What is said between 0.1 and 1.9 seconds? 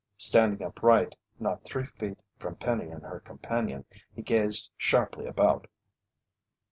Standing upright not three